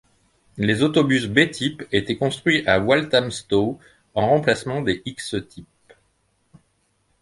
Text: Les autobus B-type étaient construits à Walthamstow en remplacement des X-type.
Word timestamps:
Les 0.57 0.81
autobus 0.81 1.27
B-type 1.27 1.83
étaient 1.91 2.17
construits 2.17 2.65
à 2.67 2.79
Walthamstow 2.79 3.79
en 4.15 4.29
remplacement 4.29 4.81
des 4.81 5.03
X-type. 5.05 5.67